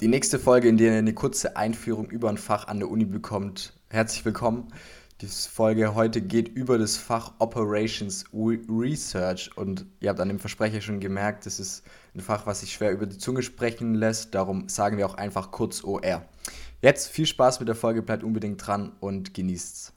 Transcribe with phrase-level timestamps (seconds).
[0.00, 3.04] Die nächste Folge, in der ihr eine kurze Einführung über ein Fach an der Uni
[3.04, 3.72] bekommt.
[3.90, 4.68] Herzlich willkommen.
[5.20, 10.80] Die Folge heute geht über das Fach Operations Research und ihr habt an dem Versprecher
[10.80, 11.82] schon gemerkt, das ist
[12.14, 14.36] ein Fach, was sich schwer über die Zunge sprechen lässt.
[14.36, 16.24] Darum sagen wir auch einfach kurz OR.
[16.80, 19.92] Jetzt viel Spaß mit der Folge, bleibt unbedingt dran und genießt's.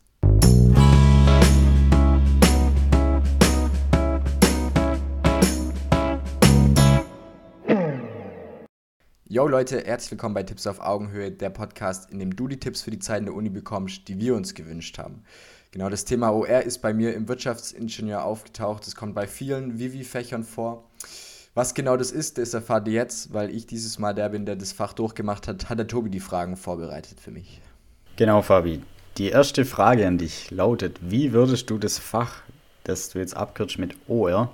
[9.32, 12.82] Yo Leute, herzlich willkommen bei Tipps auf Augenhöhe, der Podcast, in dem du die Tipps
[12.82, 15.24] für die Zeit in der Uni bekommst, die wir uns gewünscht haben.
[15.72, 18.86] Genau, das Thema OR ist bei mir im Wirtschaftsingenieur aufgetaucht.
[18.88, 20.84] Es kommt bei vielen Vivi-Fächern vor.
[21.54, 24.58] Was genau das ist, das erfahrt ihr jetzt, weil ich dieses Mal der bin, der
[24.58, 27.62] das Fach durchgemacht hat, hat der Tobi die Fragen vorbereitet für mich.
[28.18, 28.82] Genau, Fabi.
[29.18, 32.42] Die erste Frage an dich lautet, wie würdest du das Fach,
[32.84, 34.54] das du jetzt abkürzt mit OR,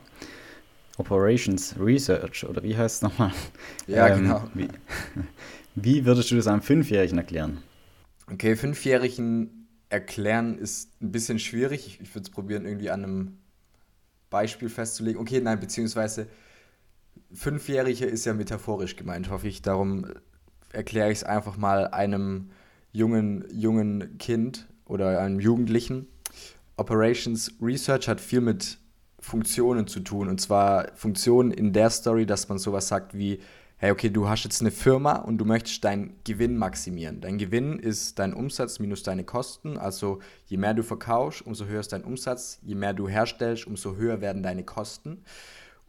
[0.98, 3.32] Operations Research oder wie heißt es nochmal?
[3.88, 4.44] Ja, ähm, genau.
[4.54, 4.68] Wie,
[5.76, 7.64] wie, würdest du das einem Fünfjährigen erklären?
[8.32, 11.88] Okay, Fünfjährigen erklären ist ein bisschen schwierig.
[11.88, 13.38] Ich, ich würde es probieren, irgendwie an einem
[14.30, 15.22] Beispiel festzulegen.
[15.22, 16.28] Okay, nein, beziehungsweise
[17.34, 19.62] Fünfjährige ist ja metaphorisch gemeint, hoffe ich.
[19.62, 20.06] Darum
[20.72, 22.52] erkläre ich es einfach mal einem
[22.92, 26.08] jungen, jungen Kind oder einem Jugendlichen.
[26.76, 28.78] Operations Research hat viel mit
[29.28, 30.30] Funktionen zu tun.
[30.30, 33.40] Und zwar Funktionen in der Story, dass man sowas sagt wie,
[33.76, 37.20] hey, okay, du hast jetzt eine Firma und du möchtest deinen Gewinn maximieren.
[37.20, 39.78] Dein Gewinn ist dein Umsatz minus deine Kosten.
[39.78, 42.60] Also je mehr du verkaufst, umso höher ist dein Umsatz.
[42.64, 45.24] Je mehr du herstellst, umso höher werden deine Kosten.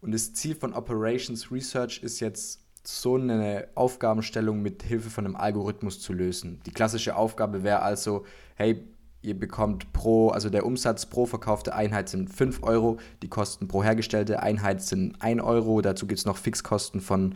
[0.00, 5.36] Und das Ziel von Operations Research ist jetzt so eine Aufgabenstellung mit Hilfe von einem
[5.36, 6.60] Algorithmus zu lösen.
[6.66, 8.24] Die klassische Aufgabe wäre also,
[8.56, 8.82] hey,
[9.28, 13.84] ihr bekommt pro, also der Umsatz pro verkaufte Einheit sind 5 Euro, die Kosten pro
[13.84, 17.34] hergestellte Einheit sind 1 Euro, dazu gibt es noch Fixkosten von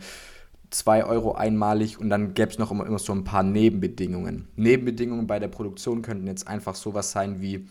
[0.71, 4.47] 2 Euro einmalig und dann gäbe es noch immer, immer so ein paar Nebenbedingungen.
[4.55, 7.67] Nebenbedingungen bei der Produktion könnten jetzt einfach sowas sein wie,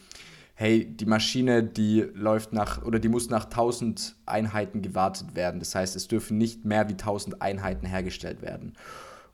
[0.55, 5.59] hey, die Maschine, die läuft nach, oder die muss nach 1000 Einheiten gewartet werden.
[5.59, 8.75] Das heißt, es dürfen nicht mehr wie 1000 Einheiten hergestellt werden.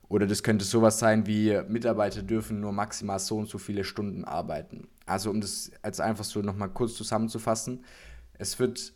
[0.09, 4.25] Oder das könnte sowas sein wie, Mitarbeiter dürfen nur maximal so und so viele Stunden
[4.25, 4.87] arbeiten.
[5.05, 7.85] Also um das jetzt einfach so nochmal kurz zusammenzufassen,
[8.33, 8.93] es wird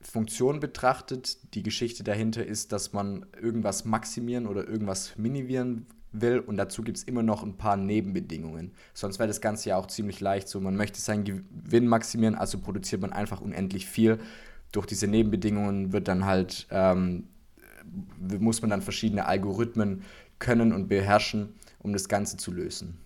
[0.00, 1.54] Funktion betrachtet.
[1.54, 6.98] Die Geschichte dahinter ist, dass man irgendwas maximieren oder irgendwas minimieren will und dazu gibt
[6.98, 8.72] es immer noch ein paar Nebenbedingungen.
[8.94, 10.60] Sonst wäre das Ganze ja auch ziemlich leicht so.
[10.60, 14.18] Man möchte seinen Gewinn maximieren, also produziert man einfach unendlich viel.
[14.72, 17.28] Durch diese Nebenbedingungen wird dann halt, ähm,
[18.40, 20.02] muss man dann verschiedene Algorithmen
[20.38, 22.98] können und beherrschen, um das Ganze zu lösen.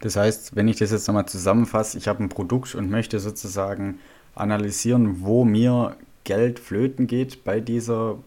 [0.00, 3.98] Das heißt, wenn ich das jetzt nochmal zusammenfasse, ich habe ein Produkt und möchte sozusagen
[4.34, 8.18] analysieren, wo mir Geld flöten geht bei, dieser,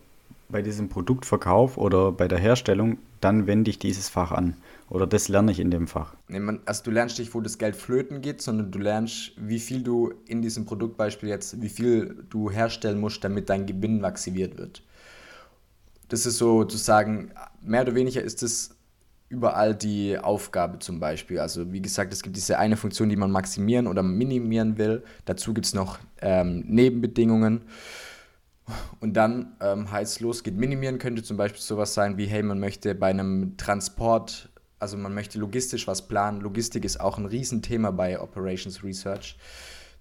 [0.50, 4.56] bei diesem Produktverkauf oder bei der Herstellung, dann wende ich dieses Fach an.
[4.90, 6.14] Oder das lerne ich in dem Fach.
[6.28, 9.60] Nee, man, also du lernst nicht, wo das Geld flöten geht, sondern du lernst, wie
[9.60, 14.58] viel du in diesem Produktbeispiel jetzt, wie viel du herstellen musst, damit dein Gewinn maximiert
[14.58, 14.84] wird.
[16.14, 17.32] Das ist sozusagen,
[17.64, 18.76] mehr oder weniger ist es
[19.30, 21.40] überall die Aufgabe zum Beispiel.
[21.40, 25.04] Also wie gesagt, es gibt diese eine Funktion, die man maximieren oder minimieren will.
[25.26, 27.62] Dazu gibt es noch ähm, Nebenbedingungen.
[29.00, 30.56] Und dann ähm, heißt losgeht.
[30.56, 35.16] Minimieren könnte zum Beispiel sowas sein wie, hey, man möchte bei einem Transport, also man
[35.16, 36.42] möchte logistisch was planen.
[36.42, 39.36] Logistik ist auch ein Riesenthema bei Operations Research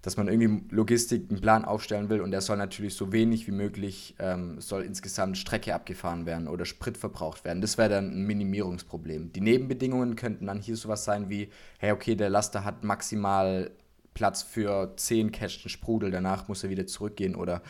[0.03, 3.51] dass man irgendwie Logistik, einen Plan aufstellen will und der soll natürlich so wenig wie
[3.51, 7.61] möglich, ähm, soll insgesamt Strecke abgefahren werden oder Sprit verbraucht werden.
[7.61, 9.31] Das wäre dann ein Minimierungsproblem.
[9.31, 11.49] Die Nebenbedingungen könnten dann hier sowas sein wie,
[11.79, 13.71] hey, okay, der Laster hat maximal
[14.13, 17.61] Platz für 10 Kästen Sprudel, danach muss er wieder zurückgehen oder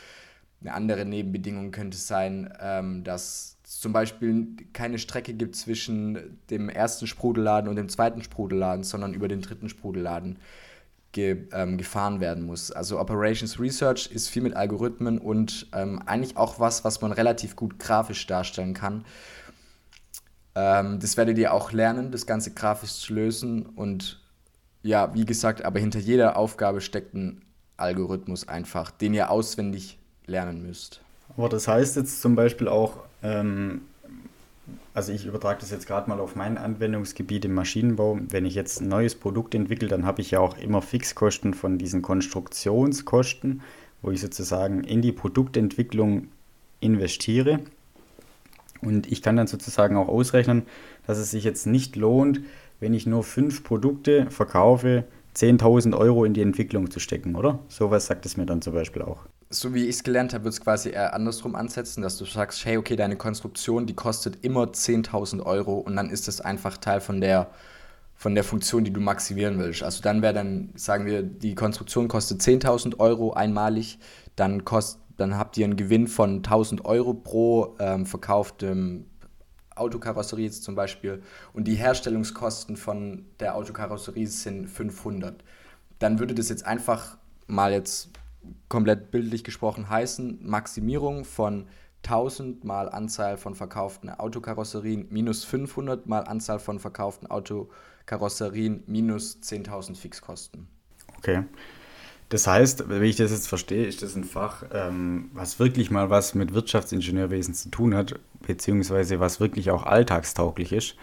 [0.60, 7.06] eine andere Nebenbedingung könnte sein, ähm, dass zum Beispiel keine Strecke gibt zwischen dem ersten
[7.06, 10.40] Sprudelladen und dem zweiten Sprudelladen, sondern über den dritten Sprudelladen
[11.14, 12.72] ge, ähm, gefahren werden muss.
[12.72, 17.56] Also Operations Research ist viel mit Algorithmen und ähm, eigentlich auch was, was man relativ
[17.56, 19.06] gut grafisch darstellen kann.
[20.56, 23.66] Ähm, das werdet ihr auch lernen, das Ganze grafisch zu lösen.
[23.66, 24.20] Und
[24.82, 27.42] ja, wie gesagt, aber hinter jeder Aufgabe steckt ein
[27.78, 31.02] Algorithmus einfach, den ihr auswendig lernen müsst.
[31.38, 33.82] Aber das heißt jetzt zum Beispiel auch, ähm,
[34.94, 38.20] also ich übertrage das jetzt gerade mal auf mein Anwendungsgebiet im Maschinenbau.
[38.30, 41.78] Wenn ich jetzt ein neues Produkt entwickle, dann habe ich ja auch immer Fixkosten von
[41.78, 43.62] diesen Konstruktionskosten,
[44.02, 46.28] wo ich sozusagen in die Produktentwicklung
[46.80, 47.60] investiere.
[48.82, 50.64] Und ich kann dann sozusagen auch ausrechnen,
[51.08, 52.42] dass es sich jetzt nicht lohnt,
[52.80, 55.06] wenn ich nur fünf Produkte verkaufe,
[55.36, 57.60] 10.000 Euro in die Entwicklung zu stecken, oder?
[57.68, 59.26] Sowas sagt es mir dann zum Beispiel auch.
[59.54, 62.66] So wie ich es gelernt habe, wird es quasi eher andersrum ansetzen, dass du sagst,
[62.66, 67.02] hey, okay, deine Konstruktion, die kostet immer 10.000 Euro und dann ist das einfach Teil
[67.02, 67.50] von der,
[68.16, 69.84] von der Funktion, die du maximieren willst.
[69.84, 74.00] Also dann wäre dann, sagen wir, die Konstruktion kostet 10.000 Euro einmalig,
[74.36, 79.06] dann, kost, dann habt ihr einen Gewinn von 1.000 Euro pro ähm, verkauftem
[79.76, 81.24] Autokarosserie jetzt zum Beispiel
[81.54, 85.44] und die Herstellungskosten von der Autokarosserie sind 500.
[86.00, 87.18] Dann würde das jetzt einfach
[87.48, 88.10] mal jetzt
[88.70, 91.68] komplett bildlich gesprochen heißen, Maximierung von
[92.04, 99.96] 1000 mal Anzahl von verkauften Autokarosserien minus 500 mal Anzahl von verkauften Autokarosserien minus 10.000
[99.96, 100.68] Fixkosten.
[101.18, 101.44] Okay.
[102.30, 106.10] Das heißt, wenn ich das jetzt verstehe, ist das ein Fach, ähm, was wirklich mal
[106.10, 110.96] was mit Wirtschaftsingenieurwesen zu tun hat, beziehungsweise was wirklich auch alltagstauglich ist.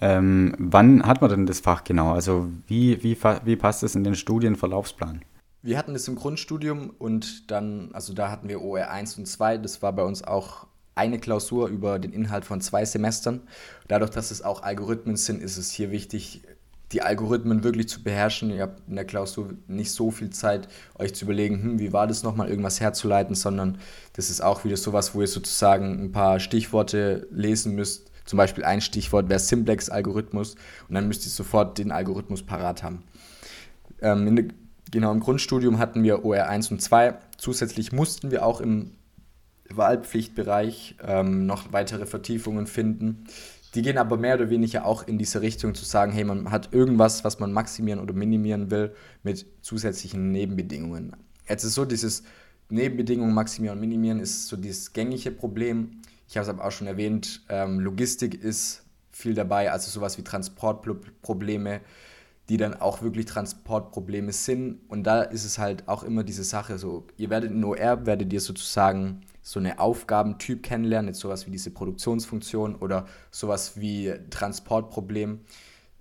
[0.00, 2.12] Ähm, wann hat man denn das Fach genau?
[2.12, 5.22] Also wie, wie, wie passt das in den Studienverlaufsplan?
[5.62, 9.58] Wir hatten es im Grundstudium und dann, also da hatten wir OR 1 und 2,
[9.58, 13.42] das war bei uns auch eine Klausur über den Inhalt von zwei Semestern.
[13.86, 16.42] Dadurch, dass es auch Algorithmen sind, ist es hier wichtig,
[16.92, 18.50] die Algorithmen wirklich zu beherrschen.
[18.50, 20.68] Ihr habt in der Klausur nicht so viel Zeit,
[20.98, 23.78] euch zu überlegen, hm, wie war das nochmal, irgendwas herzuleiten, sondern
[24.14, 28.10] das ist auch wieder sowas, wo ihr sozusagen ein paar Stichworte lesen müsst.
[28.24, 30.54] Zum Beispiel ein Stichwort wäre Simplex-Algorithmus
[30.88, 33.04] und dann müsst ihr sofort den Algorithmus parat haben.
[34.00, 34.52] Ähm,
[34.90, 37.18] Genau, im Grundstudium hatten wir OR 1 und 2.
[37.36, 38.92] Zusätzlich mussten wir auch im
[39.70, 43.26] Wahlpflichtbereich ähm, noch weitere Vertiefungen finden.
[43.74, 46.72] Die gehen aber mehr oder weniger auch in diese Richtung zu sagen, hey, man hat
[46.72, 51.14] irgendwas, was man maximieren oder minimieren will mit zusätzlichen Nebenbedingungen.
[51.46, 52.22] Jetzt ist so, dieses
[52.70, 56.00] Nebenbedingungen maximieren und minimieren ist so dieses gängige Problem.
[56.28, 60.22] Ich habe es aber auch schon erwähnt, ähm, Logistik ist viel dabei, also sowas wie
[60.22, 61.80] Transportprobleme,
[62.48, 64.80] die dann auch wirklich Transportprobleme sind.
[64.88, 68.32] Und da ist es halt auch immer diese Sache, so, ihr werdet in OR, werdet
[68.32, 75.40] ihr sozusagen so eine Aufgabentyp kennenlernen, jetzt sowas wie diese Produktionsfunktion oder sowas wie Transportproblem.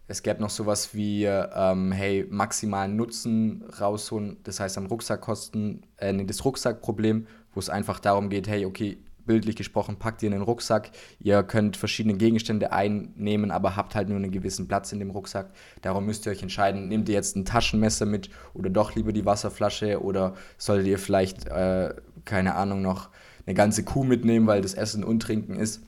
[0.09, 6.25] Es gäbe noch sowas wie, ähm, hey, maximalen Nutzen rausholen, das heißt am Rucksackkosten, äh,
[6.25, 8.97] das Rucksackproblem, wo es einfach darum geht, hey, okay,
[9.27, 10.89] bildlich gesprochen, packt ihr in den Rucksack.
[11.19, 15.51] Ihr könnt verschiedene Gegenstände einnehmen, aber habt halt nur einen gewissen Platz in dem Rucksack.
[15.81, 19.25] Darum müsst ihr euch entscheiden, nehmt ihr jetzt ein Taschenmesser mit oder doch lieber die
[19.25, 21.93] Wasserflasche oder solltet ihr vielleicht, äh,
[22.25, 23.09] keine Ahnung, noch
[23.45, 25.81] eine ganze Kuh mitnehmen, weil das Essen und Trinken ist.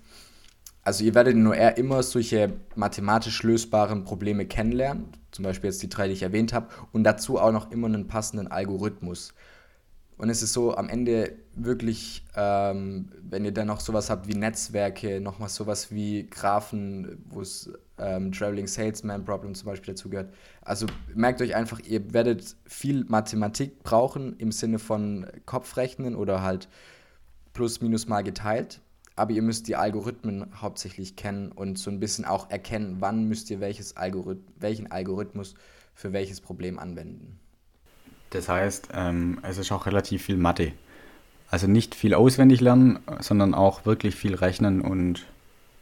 [0.84, 5.90] Also ihr werdet nur eher immer solche mathematisch lösbaren Probleme kennenlernen, zum Beispiel jetzt die
[5.90, 9.34] drei, die ich erwähnt habe, und dazu auch noch immer einen passenden Algorithmus.
[10.20, 14.36] Und es ist so am Ende wirklich, ähm, wenn ihr dann noch sowas habt wie
[14.36, 20.34] Netzwerke, nochmal sowas wie Graphen, wo es ähm, Traveling Salesman Problem zum Beispiel dazu gehört.
[20.62, 26.68] Also merkt euch einfach, ihr werdet viel Mathematik brauchen im Sinne von Kopfrechnen oder halt
[27.54, 28.82] plus minus mal geteilt.
[29.16, 33.50] Aber ihr müsst die Algorithmen hauptsächlich kennen und so ein bisschen auch erkennen, wann müsst
[33.52, 35.56] ihr welches Algorith welchen Algorithmus
[35.94, 37.40] für welches Problem anwenden.
[38.32, 40.72] Das heißt, ähm, es ist auch relativ viel Mathe.
[41.52, 45.26] Also nicht viel auswendig lernen, sondern auch wirklich viel rechnen und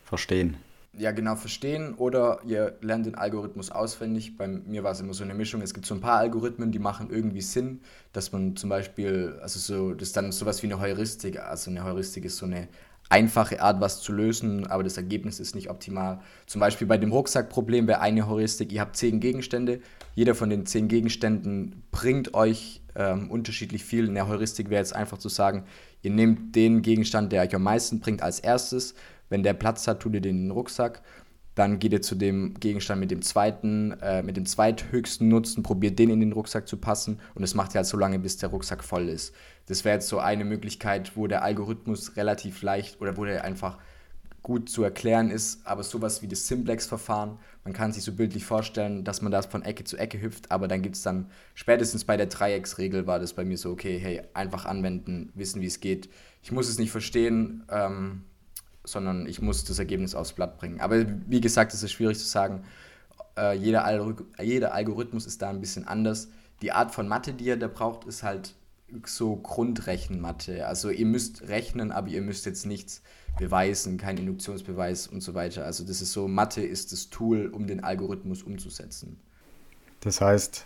[0.06, 0.58] verstehen.
[0.98, 4.36] Ja, genau, verstehen oder ihr lernt den Algorithmus auswendig.
[4.38, 5.62] Bei mir war es immer so eine Mischung.
[5.62, 7.82] Es gibt so ein paar Algorithmen, die machen irgendwie Sinn,
[8.14, 11.40] dass man zum Beispiel, also so, das ist dann sowas wie eine Heuristik.
[11.40, 12.68] Also eine Heuristik ist so eine
[13.10, 16.20] einfache Art, was zu lösen, aber das Ergebnis ist nicht optimal.
[16.46, 19.82] Zum Beispiel bei dem Rucksackproblem wäre eine Heuristik, ihr habt zehn Gegenstände,
[20.18, 24.08] jeder von den zehn Gegenständen bringt euch ähm, unterschiedlich viel.
[24.08, 25.66] In der Heuristik wäre jetzt einfach zu sagen,
[26.02, 28.96] ihr nehmt den Gegenstand, der euch am meisten bringt, als erstes.
[29.30, 31.04] Wenn der Platz hat, tut ihr den in den Rucksack.
[31.54, 36.00] Dann geht ihr zu dem Gegenstand mit dem zweiten, äh, mit dem zweithöchsten Nutzen, probiert
[36.00, 38.50] den in den Rucksack zu passen und es macht ihr halt so lange, bis der
[38.50, 39.36] Rucksack voll ist.
[39.68, 43.78] Das wäre jetzt so eine Möglichkeit, wo der Algorithmus relativ leicht oder wo der einfach
[44.48, 49.04] gut zu erklären ist, aber sowas wie das Simplex-Verfahren, man kann sich so bildlich vorstellen,
[49.04, 52.16] dass man das von Ecke zu Ecke hüpft, aber dann gibt es dann, spätestens bei
[52.16, 56.08] der Dreiecksregel war das bei mir so, okay, hey, einfach anwenden, wissen, wie es geht.
[56.42, 58.24] Ich muss es nicht verstehen, ähm,
[58.86, 60.80] sondern ich muss das Ergebnis aufs Blatt bringen.
[60.80, 62.64] Aber wie gesagt, es ist schwierig zu sagen.
[63.38, 66.30] Äh, jeder, Alg jeder Algorithmus ist da ein bisschen anders.
[66.62, 68.56] Die Art von Mathe, die ihr da braucht, ist halt
[69.06, 70.66] so Grundrechenmathe.
[70.68, 73.02] Also ihr müsst rechnen, aber ihr müsst jetzt nichts
[73.38, 75.66] beweisen, kein Induktionsbeweis und so weiter.
[75.66, 79.20] Also das ist so, Mathe ist das Tool, um den Algorithmus umzusetzen.
[80.02, 80.66] Das heißt,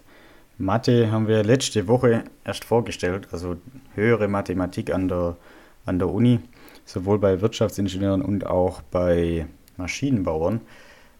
[0.58, 3.58] Mathe haben wir letzte Woche erst vorgestellt, also
[3.96, 5.38] höhere Mathematik an der,
[5.86, 6.40] an der Uni
[6.86, 9.48] sowohl bei Wirtschaftsingenieuren und auch bei
[9.78, 10.62] Maschinenbauern.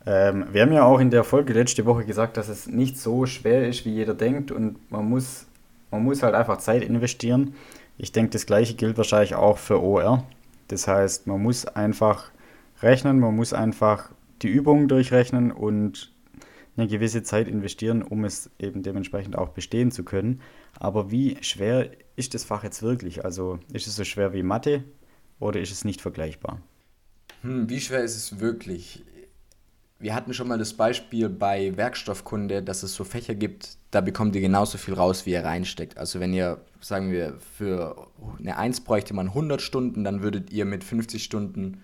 [0.06, 3.26] Ähm, wir haben ja auch in der Folge letzte Woche gesagt, dass es nicht so
[3.26, 5.46] schwer ist, wie jeder denkt und man muss,
[5.92, 7.54] man muss halt einfach Zeit investieren.
[7.98, 10.26] Ich denke, das gleiche gilt wahrscheinlich auch für OR.
[10.70, 12.32] Das heißt, man muss einfach
[12.82, 14.10] rechnen, man muss einfach
[14.42, 16.12] die Übungen durchrechnen und
[16.78, 20.42] eine gewisse Zeit investieren, um es eben dementsprechend auch bestehen zu können.
[20.80, 23.26] Aber wie schwer ist das Fach jetzt wirklich?
[23.26, 24.84] Also ist es so schwer wie Mathe
[25.40, 26.62] oder ist es nicht vergleichbar?
[27.42, 29.04] Hm, wie schwer ist es wirklich?
[30.02, 34.36] Wir hatten schon mal das Beispiel bei Werkstoffkunde, dass es so Fächer gibt, da bekommt
[34.36, 35.98] ihr genauso viel raus, wie ihr reinsteckt.
[35.98, 38.08] Also wenn ihr, sagen wir, für
[38.40, 41.84] eine 1 bräuchte man 100 Stunden, dann würdet ihr mit 50 Stunden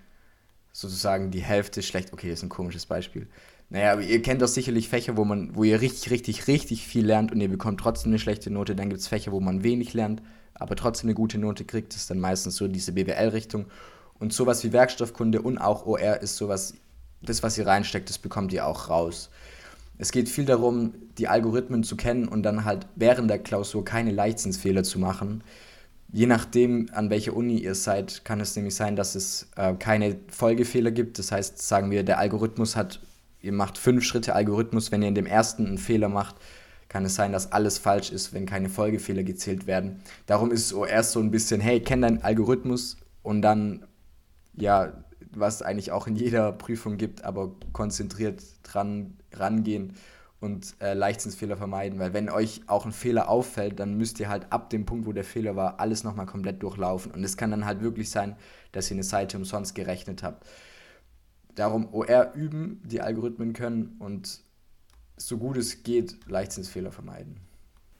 [0.72, 2.14] sozusagen die Hälfte schlecht.
[2.14, 3.28] Okay, das ist ein komisches Beispiel.
[3.70, 7.06] Naja, aber ihr kennt doch sicherlich Fächer, wo man, wo ihr richtig, richtig, richtig viel
[7.06, 8.76] lernt und ihr bekommt trotzdem eine schlechte Note.
[8.76, 11.94] Dann gibt es Fächer, wo man wenig lernt, aber trotzdem eine gute Note kriegt.
[11.94, 13.66] Das ist dann meistens so diese BWL-Richtung.
[14.20, 16.74] Und sowas wie Werkstoffkunde und auch OR ist sowas,
[17.22, 19.30] das, was ihr reinsteckt, das bekommt ihr auch raus.
[19.98, 24.12] Es geht viel darum, die Algorithmen zu kennen und dann halt während der Klausur keine
[24.12, 25.44] Leichtsinnsfehler zu machen.
[26.12, 30.18] Je nachdem, an welcher Uni ihr seid, kann es nämlich sein, dass es äh, keine
[30.30, 31.20] Folgefehler gibt.
[31.20, 33.02] Das heißt, sagen wir, der Algorithmus hat,
[33.42, 36.36] ihr macht fünf Schritte Algorithmus, wenn ihr in dem ersten einen Fehler macht,
[36.88, 40.02] kann es sein, dass alles falsch ist, wenn keine Folgefehler gezählt werden.
[40.28, 43.86] Darum ist es erst so ein bisschen, hey, kenn deinen Algorithmus und dann
[44.56, 44.94] ja,
[45.39, 49.94] was eigentlich auch in jeder Prüfung gibt, aber konzentriert dran rangehen
[50.39, 54.51] und äh, Leichtsinnsfehler vermeiden, weil wenn euch auch ein Fehler auffällt, dann müsst ihr halt
[54.51, 57.65] ab dem Punkt, wo der Fehler war, alles nochmal komplett durchlaufen und es kann dann
[57.65, 58.36] halt wirklich sein,
[58.72, 60.46] dass ihr eine Seite umsonst gerechnet habt.
[61.56, 64.41] Darum OR üben, die Algorithmen können und
[65.17, 67.38] so gut es geht, Leichtsinnsfehler vermeiden.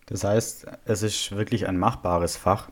[0.06, 2.70] Das heißt, es ist wirklich ein machbares Fach.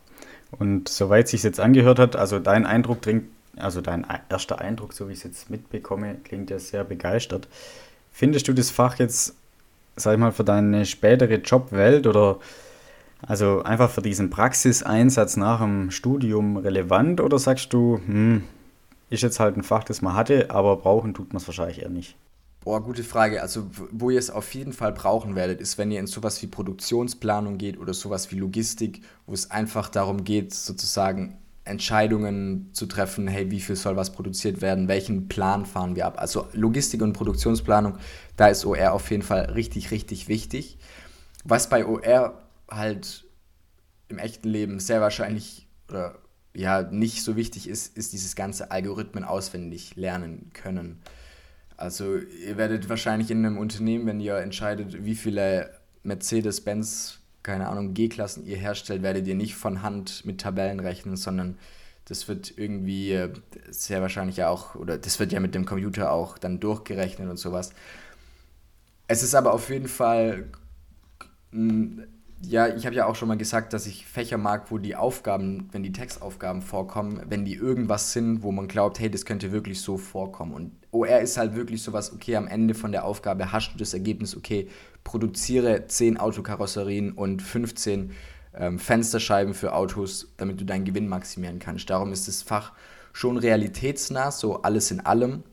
[0.52, 3.26] Und soweit sich jetzt angehört hat, also dein Eindruck dringt
[3.58, 7.48] also dein erster Eindruck, so wie ich es jetzt mitbekomme, klingt ja sehr begeistert.
[8.12, 9.36] Findest du das Fach jetzt,
[9.96, 12.40] sag ich mal, für deine spätere Jobwelt oder
[13.22, 18.44] also einfach für diesen Praxiseinsatz nach dem Studium relevant oder sagst du, hm,
[19.10, 21.90] ist jetzt halt ein Fach, das man hatte, aber brauchen tut man es wahrscheinlich eher
[21.90, 22.16] nicht?
[22.66, 23.44] Boah, gute Frage.
[23.44, 26.48] Also, wo ihr es auf jeden Fall brauchen werdet, ist, wenn ihr in sowas wie
[26.48, 33.28] Produktionsplanung geht oder sowas wie Logistik, wo es einfach darum geht, sozusagen Entscheidungen zu treffen,
[33.28, 36.20] hey, wie viel soll was produziert werden, welchen Plan fahren wir ab.
[36.20, 37.98] Also Logistik und Produktionsplanung,
[38.38, 40.78] da ist OR auf jeden Fall richtig, richtig wichtig.
[41.44, 43.26] Was bei OR halt
[44.08, 46.20] im echten Leben sehr wahrscheinlich oder
[46.54, 51.02] ja nicht so wichtig ist, ist dieses ganze Algorithmen auswendig lernen können.
[51.78, 55.72] Also ihr werdet wahrscheinlich in einem Unternehmen, wenn ihr entscheidet, wie viele
[56.04, 61.58] Mercedes-Benz keine Ahnung, G-Klassen ihr herstellt, werdet ihr nicht von Hand mit Tabellen rechnen, sondern
[62.06, 63.32] das wird irgendwie äh,
[63.70, 67.72] sehr wahrscheinlich auch, oder das wird ja mit dem Computer auch dann durchgerechnet und sowas.
[69.08, 70.46] Es ist aber auf jeden Fall,
[72.42, 75.70] ja, ich habe ja auch schon mal gesagt, dass ich Fächer mag, wo die Aufgaben,
[75.72, 79.82] wenn die Textaufgaben vorkommen, wenn die irgendwas sind, wo man glaubt, hey, das könnte wirklich
[79.82, 80.54] so vorkommen.
[80.54, 83.94] Und OR ist halt wirklich sowas, okay, am Ende von der Aufgabe hast du das
[83.94, 84.68] Ergebnis, okay,
[85.04, 88.12] produziere 10 Autokarosserien und 15
[88.58, 91.90] ähm, Fensterscheiben für Autos, damit du deinen Gewinn maximieren kannst.
[91.90, 92.74] Darum ist das Fach
[93.14, 95.44] schon realitätsnah, so alles in allem.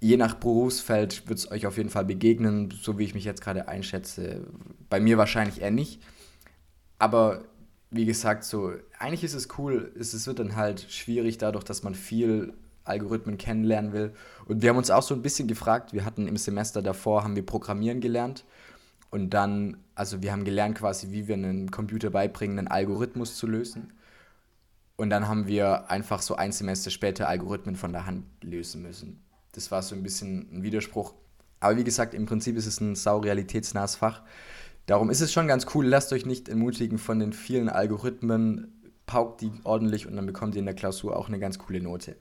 [0.00, 3.40] Je nach Berufsfeld wird es euch auf jeden Fall begegnen, so wie ich mich jetzt
[3.40, 4.46] gerade einschätze.
[4.90, 6.00] Bei mir wahrscheinlich eher nicht.
[6.98, 7.44] Aber
[7.90, 9.92] wie gesagt, so eigentlich ist es cool.
[9.98, 12.52] Es wird dann halt schwierig dadurch, dass man viel
[12.84, 14.12] Algorithmen kennenlernen will.
[14.46, 17.36] Und wir haben uns auch so ein bisschen gefragt, wir hatten im Semester davor, haben
[17.36, 18.44] wir Programmieren gelernt.
[19.10, 23.46] Und dann, also wir haben gelernt quasi, wie wir einen Computer beibringen, einen Algorithmus zu
[23.46, 23.92] lösen.
[24.96, 29.20] Und dann haben wir einfach so ein Semester später Algorithmen von der Hand lösen müssen.
[29.54, 31.14] Das war so ein bisschen ein Widerspruch.
[31.60, 34.22] Aber wie gesagt, im Prinzip ist es ein sau realitätsnahes Fach.
[34.86, 39.40] Darum ist es schon ganz cool, lasst euch nicht entmutigen von den vielen Algorithmen, paukt
[39.40, 42.16] die ordentlich und dann bekommt ihr in der Klausur auch eine ganz coole Note.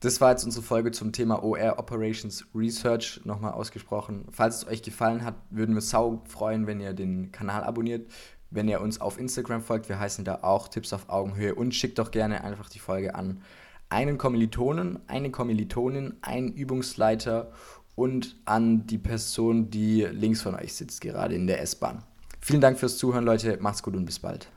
[0.00, 4.26] Das war jetzt unsere Folge zum Thema OR Operations Research nochmal ausgesprochen.
[4.30, 8.08] Falls es euch gefallen hat, würden wir sau freuen, wenn ihr den Kanal abonniert,
[8.50, 9.88] wenn ihr uns auf Instagram folgt.
[9.88, 13.42] Wir heißen da auch Tipps auf Augenhöhe und schickt doch gerne einfach die Folge an
[13.88, 17.52] einen Kommilitonen, eine Kommilitonin, einen Übungsleiter
[17.94, 22.02] und an die Person, die links von euch sitzt, gerade in der S-Bahn.
[22.40, 23.58] Vielen Dank fürs Zuhören, Leute.
[23.60, 24.48] Macht's gut und bis bald.